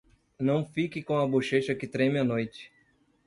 [0.39, 2.71] Não fique com a bochecha que treme à noite.